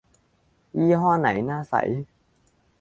[0.79, 1.81] ยี่ห้อไหนน่าใส่